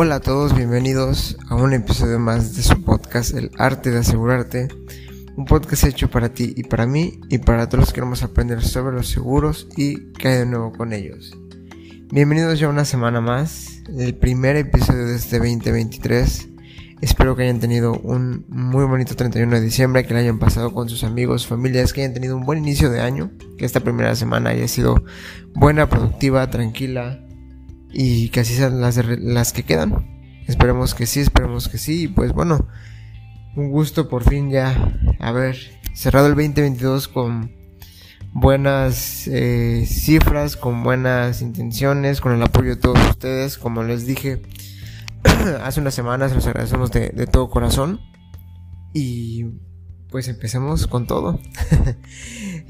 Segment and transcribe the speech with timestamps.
[0.00, 4.68] Hola a todos, bienvenidos a un episodio más de su podcast El arte de asegurarte.
[5.36, 8.62] Un podcast hecho para ti y para mí y para todos los que queremos aprender
[8.62, 11.36] sobre los seguros y qué hay de nuevo con ellos.
[12.12, 16.48] Bienvenidos ya una semana más, el primer episodio de este 2023.
[17.00, 20.88] Espero que hayan tenido un muy bonito 31 de diciembre, que lo hayan pasado con
[20.88, 24.50] sus amigos, familias, que hayan tenido un buen inicio de año, que esta primera semana
[24.50, 25.02] haya sido
[25.54, 27.24] buena, productiva, tranquila
[27.92, 30.18] y que así sean las, las que quedan.
[30.46, 32.04] Esperemos que sí, esperemos que sí.
[32.04, 32.68] Y pues bueno,
[33.56, 35.56] un gusto por fin ya haber
[35.94, 37.52] cerrado el 2022 con
[38.32, 43.58] buenas eh, cifras, con buenas intenciones, con el apoyo de todos ustedes.
[43.58, 44.42] Como les dije,
[45.62, 48.00] hace unas semanas los agradecemos de, todo corazón.
[48.94, 49.44] Y
[50.10, 51.38] pues empecemos con todo.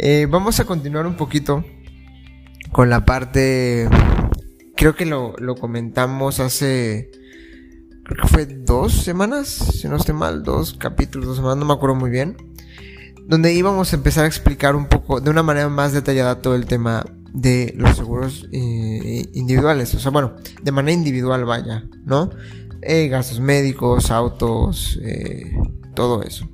[0.00, 1.64] Eh, vamos a continuar un poquito
[2.70, 3.88] con la parte...
[4.78, 7.10] Creo que lo, comentamos hace...
[8.04, 11.72] Creo que fue dos semanas, si no estoy mal, dos capítulos, dos semanas, no me
[11.72, 12.36] acuerdo muy bien.
[13.26, 16.66] Donde íbamos a empezar a explicar un poco, de una manera más detallada, todo el
[16.66, 19.92] tema de los seguros eh, individuales.
[19.96, 22.30] O sea, bueno, de manera individual vaya, ¿no?
[22.80, 25.56] Eh, gastos médicos, autos, eh,
[25.94, 26.48] todo eso.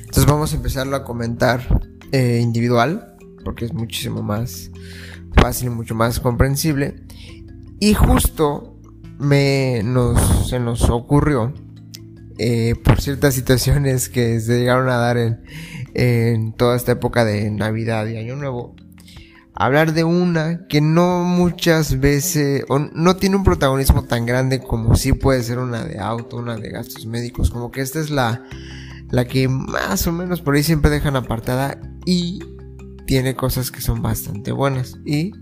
[0.00, 1.64] Entonces vamos a empezarlo a comentar
[2.12, 4.72] individual, porque es muchísimo más
[5.40, 7.02] fácil mucho más comprensible.
[7.78, 8.76] Y justo
[9.18, 11.52] me nos, se nos ocurrió,
[12.84, 15.18] por ciertas situaciones que se llegaron a dar
[15.94, 18.74] en, toda esta época de Navidad y Año Nuevo,
[19.54, 24.96] hablar de una que no muchas veces, o no tiene un protagonismo tan grande como
[24.96, 28.42] si puede ser una de auto, una de gastos médicos, como que esta es la,
[29.10, 32.40] la que más o menos por ahí siempre dejan apartada y
[33.10, 35.32] tiene cosas que son bastante buenas y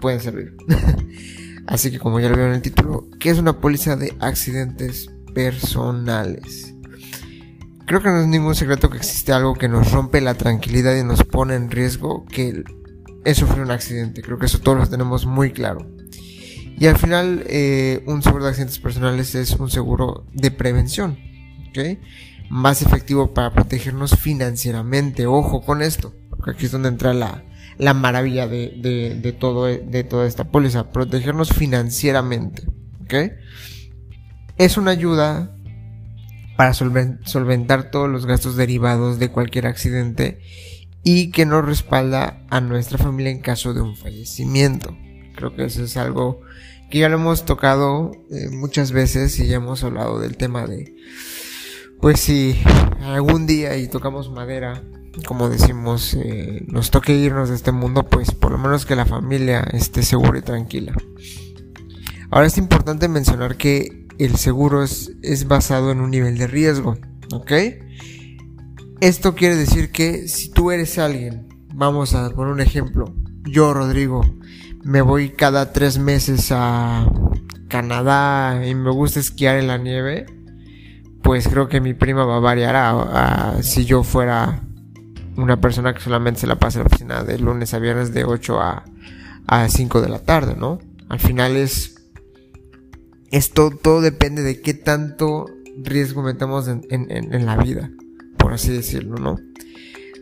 [0.00, 0.56] pueden servir.
[1.66, 5.10] Así que como ya lo vieron en el título, ¿qué es una póliza de accidentes
[5.34, 6.76] personales?
[7.86, 11.02] Creo que no es ningún secreto que existe algo que nos rompe la tranquilidad y
[11.02, 12.62] nos pone en riesgo que
[13.24, 14.22] es sufrir un accidente.
[14.22, 15.90] Creo que eso todos lo tenemos muy claro.
[16.78, 21.18] Y al final, eh, un seguro de accidentes personales es un seguro de prevención,
[21.70, 21.98] ¿ok?
[22.50, 25.26] Más efectivo para protegernos financieramente.
[25.26, 27.44] Ojo con esto, porque aquí es donde entra la,
[27.78, 30.90] la maravilla de, de, de, todo, de toda esta póliza.
[30.92, 32.66] Protegernos financieramente,
[33.02, 33.14] ¿ok?
[34.58, 35.56] Es una ayuda
[36.56, 40.40] para solventar todos los gastos derivados de cualquier accidente
[41.02, 44.96] y que nos respalda a nuestra familia en caso de un fallecimiento.
[45.34, 46.40] Creo que eso es algo
[46.90, 50.94] que ya lo hemos tocado eh, muchas veces y ya hemos hablado del tema de,
[52.02, 52.60] pues si
[53.00, 54.82] algún día y tocamos madera,
[55.24, 59.06] como decimos, eh, nos toque irnos de este mundo, pues por lo menos que la
[59.06, 60.94] familia esté segura y tranquila.
[62.28, 66.98] Ahora es importante mencionar que el seguro es, es basado en un nivel de riesgo,
[67.32, 67.52] ¿ok?
[69.00, 73.14] Esto quiere decir que si tú eres alguien, vamos a poner un ejemplo,
[73.44, 74.22] yo Rodrigo,
[74.82, 77.08] me voy cada tres meses a
[77.68, 80.26] Canadá y me gusta esquiar en la nieve,
[81.22, 84.62] pues creo que mi prima va a variar a, si yo fuera
[85.36, 88.24] una persona que solamente se la pasa en la oficina de lunes a viernes de
[88.24, 88.84] 8 a,
[89.46, 90.78] a 5 de la tarde, ¿no?
[91.08, 91.94] Al final es
[93.30, 95.46] esto todo depende de qué tanto
[95.82, 97.90] riesgo metamos en, en, la vida,
[98.36, 99.38] por así decirlo, ¿no?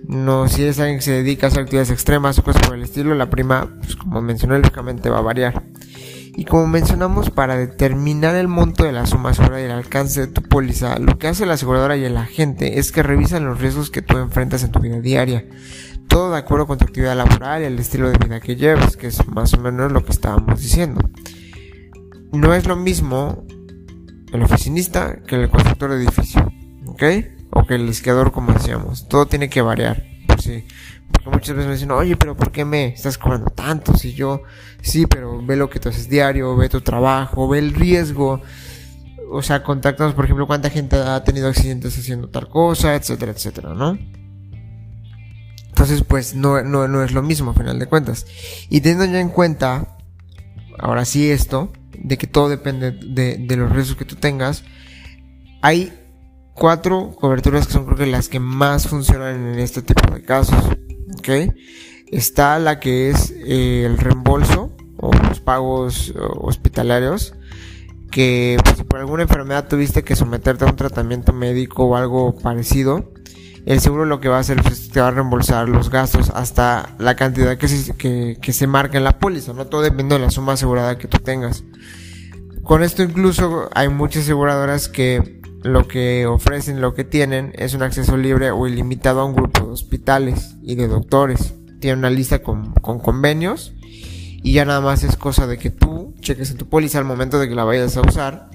[0.06, 2.84] No, si es alguien que se dedica a hacer actividades extremas o cosas por el
[2.84, 5.64] estilo, la prima, pues como mencioné, lógicamente va a variar.
[6.36, 10.42] Y como mencionamos, para determinar el monto de la suma y el alcance de tu
[10.42, 14.02] póliza, lo que hace la aseguradora y el agente es que revisan los riesgos que
[14.02, 15.44] tú enfrentas en tu vida diaria.
[16.08, 19.08] Todo de acuerdo con tu actividad laboral y el estilo de vida que llevas, que
[19.08, 21.00] es más o menos lo que estábamos diciendo
[22.32, 23.44] no es lo mismo
[24.32, 26.52] el oficinista que el constructor de edificio,
[26.86, 27.02] ¿ok?
[27.50, 29.08] O que el esquiador, como decíamos.
[29.08, 30.04] Todo tiene que variar,
[31.10, 33.96] Porque muchas veces me dicen, oye, pero ¿por qué me estás cobrando tanto?
[33.96, 34.42] Si yo,
[34.80, 38.40] sí, pero ve lo que tú haces diario, ve tu trabajo, ve el riesgo.
[39.32, 43.74] O sea, contáctanos, por ejemplo, cuánta gente ha tenido accidentes haciendo tal cosa, etcétera, etcétera,
[43.74, 43.98] ¿no?
[45.68, 48.26] Entonces, pues no, no, no es lo mismo, a final de cuentas.
[48.68, 49.96] Y teniendo ya en cuenta,
[50.78, 51.72] ahora sí esto,
[52.02, 54.64] de que todo depende de, los riesgos que tú tengas.
[55.62, 55.92] Hay
[56.54, 60.62] cuatro coberturas que son creo que las que más funcionan en este tipo de casos.
[61.18, 61.54] ¿Ok?
[62.06, 67.34] Está la que es eh, el reembolso o los pagos hospitalarios.
[68.10, 72.36] Que pues, si por alguna enfermedad tuviste que someterte a un tratamiento médico o algo
[72.36, 73.12] parecido,
[73.66, 76.30] el seguro lo que va a hacer es pues, te va a reembolsar los gastos
[76.30, 80.22] hasta la cantidad que se, que se marca en la póliza, no todo depende de
[80.22, 81.62] la suma asegurada que tú tengas.
[82.64, 87.82] Con esto incluso hay muchas aseguradoras que lo que ofrecen, lo que tienen es un
[87.82, 91.54] acceso libre o ilimitado a un grupo de hospitales y de doctores.
[91.80, 93.72] Tienen una lista con, con convenios
[94.42, 97.38] y ya nada más es cosa de que tú cheques en tu póliza al momento
[97.38, 98.50] de que la vayas a usar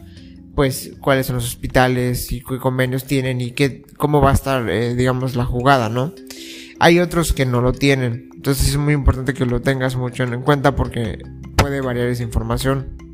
[0.55, 4.67] pues cuáles son los hospitales y qué convenios tienen y qué, cómo va a estar,
[4.69, 6.13] eh, digamos, la jugada, ¿no?
[6.79, 10.41] Hay otros que no lo tienen, entonces es muy importante que lo tengas mucho en
[10.41, 11.19] cuenta porque
[11.57, 13.04] puede variar esa información.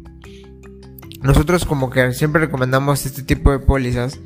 [1.21, 4.19] Nosotros como que siempre recomendamos este tipo de pólizas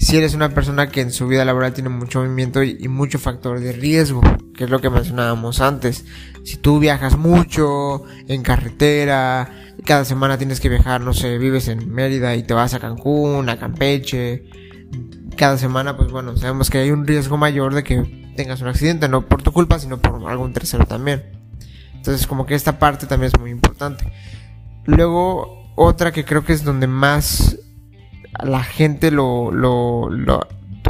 [0.00, 3.60] si eres una persona que en su vida laboral tiene mucho movimiento y, mucho factor
[3.60, 4.22] de riesgo,
[4.54, 6.06] que es lo que mencionábamos antes.
[6.42, 9.50] Si tú viajas mucho en carretera,
[9.84, 13.50] cada semana tienes que viajar, no sé, vives en Mérida y te vas a Cancún,
[13.50, 14.46] a Campeche,
[15.36, 19.06] cada semana, pues bueno, sabemos que hay un riesgo mayor de que tengas un accidente,
[19.06, 21.24] no por tu culpa, sino por algún tercero también.
[21.94, 24.10] Entonces, como que esta parte también es muy importante.
[24.86, 27.58] Luego, otra que creo que es donde más
[28.42, 30.46] la gente lo, lo, lo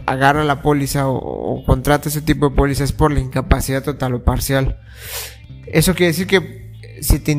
[0.07, 4.25] agarra la póliza o, contrata ese tipo de póliza es por la incapacidad total o
[4.25, 4.79] parcial.
[5.67, 7.33] Eso quiere decir que se te,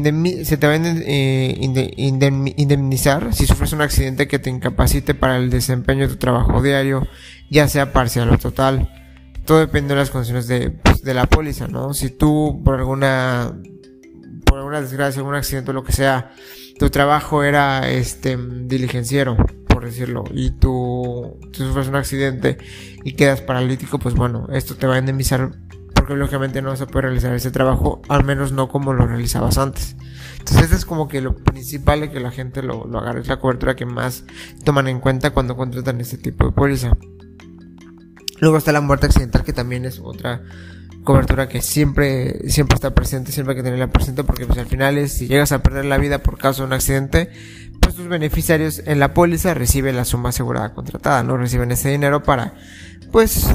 [0.45, 1.55] se va a eh,
[2.57, 7.07] indemnizar si sufres un accidente que te incapacite para el desempeño de tu trabajo diario,
[7.49, 8.89] ya sea parcial o total.
[9.45, 11.93] Todo depende de las condiciones de, pues, de la póliza, ¿no?
[11.93, 13.53] Si tú por alguna
[14.45, 16.31] por alguna desgracia, algún accidente o lo que sea,
[16.81, 19.37] tu trabajo era este diligenciero
[19.83, 22.57] decirlo, y tú, sufres un accidente
[23.03, 25.51] y quedas paralítico, pues bueno, esto te va a indemnizar
[25.93, 29.57] porque lógicamente no vas a poder realizar ese trabajo, al menos no como lo realizabas
[29.57, 29.95] antes.
[30.39, 33.27] Entonces, eso es como que lo principal de que la gente lo, lo agarre, es
[33.27, 34.23] la cobertura que más
[34.63, 36.97] toman en cuenta cuando contratan este tipo de póliza.
[38.39, 40.41] Luego está la muerte accidental, que también es otra
[41.03, 44.97] cobertura que siempre, siempre está presente, siempre hay que tenerla presente, porque pues al final
[44.97, 47.29] es, si llegas a perder la vida por causa de un accidente,
[47.79, 52.23] pues tus beneficiarios en la póliza reciben la suma asegurada contratada, no reciben ese dinero
[52.23, 52.53] para,
[53.11, 53.47] pues,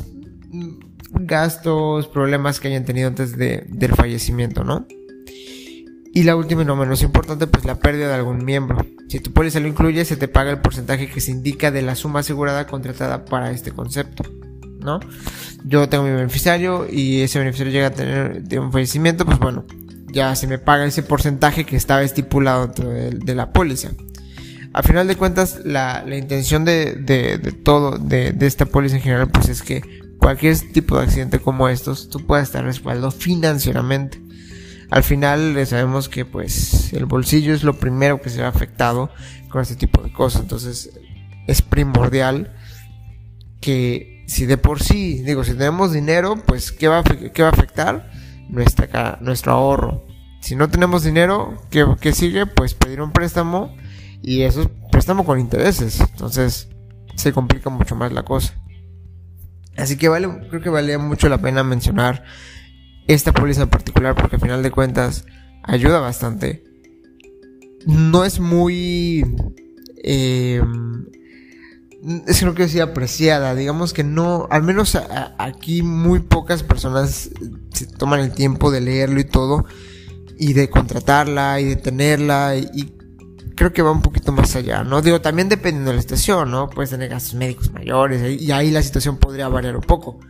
[1.10, 4.87] gastos, problemas que hayan tenido antes de, del fallecimiento, ¿no?
[6.12, 8.78] Y la última y no menos importante, pues la pérdida de algún miembro.
[9.08, 11.94] Si tu póliza lo incluye, se te paga el porcentaje que se indica de la
[11.94, 14.25] suma asegurada contratada para este concepto,
[15.65, 19.65] Yo tengo mi beneficiario y ese beneficiario llega a tener un fallecimiento, pues bueno,
[20.12, 23.91] ya se me paga ese porcentaje que estaba estipulado dentro de la póliza.
[24.73, 29.31] A final de cuentas, la, la intención de, todo, de, de, esta póliza en general,
[29.31, 29.81] pues es que
[30.19, 34.21] cualquier tipo de accidente como estos, tú puedas estar respaldado financieramente.
[34.91, 39.11] Al final sabemos que pues el bolsillo es lo primero que se ve afectado
[39.49, 40.43] con este tipo de cosas.
[40.43, 40.91] Entonces
[41.47, 42.55] es primordial
[43.61, 47.52] que si de por sí, digo, si tenemos dinero, pues ¿qué va, qué va a
[47.52, 48.11] afectar?
[48.49, 50.05] Nuestra, nuestro ahorro.
[50.40, 52.46] Si no tenemos dinero, ¿qué, ¿qué sigue?
[52.46, 53.75] Pues pedir un préstamo
[54.23, 56.00] y eso es préstamo con intereses.
[56.00, 56.69] Entonces
[57.17, 58.55] se complica mucho más la cosa.
[59.76, 62.25] Así que vale, creo que valía mucho la pena mencionar
[63.06, 65.25] esta póliza en particular porque al final de cuentas
[65.62, 66.64] ayuda bastante.
[67.87, 69.25] No es muy...
[70.02, 70.62] Eh,
[72.26, 73.55] es creo que decir apreciada.
[73.55, 74.99] Digamos que no, al menos
[75.38, 77.31] aquí muy pocas personas
[77.73, 79.67] se toman el tiempo de leerlo y todo.
[80.38, 82.95] Y de contratarla y de tenerla y
[83.57, 85.00] creo que va un poquito más allá, ¿no?
[85.00, 86.69] Digo, también dependiendo de la estación, ¿no?
[86.69, 90.21] Puedes tener gastos médicos mayores y ahí la situación podría variar un poco.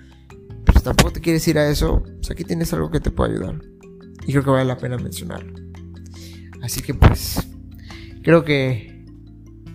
[0.64, 3.32] Pero si tampoco te quieres ir a eso, pues aquí tienes algo que te puede
[3.32, 3.60] ayudar.
[4.26, 5.52] Y creo que vale la pena mencionarlo.
[6.62, 7.46] Así que pues,
[8.22, 8.95] creo que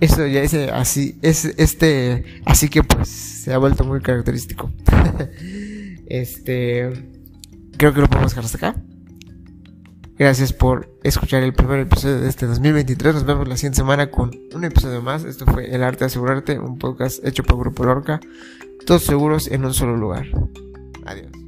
[0.01, 4.72] esto ya es así, es este, así que pues se ha vuelto muy característico.
[6.08, 6.91] este,
[7.77, 8.75] creo que lo podemos dejar hasta acá.
[10.17, 13.13] Gracias por escuchar el primer episodio de este 2023.
[13.13, 15.24] Nos vemos la siguiente semana con un episodio más.
[15.24, 18.20] Esto fue El Arte de Asegurarte, un podcast hecho por Grupo Lorca.
[18.86, 20.25] Todos seguros en un solo lugar.
[21.05, 21.41] Adiós.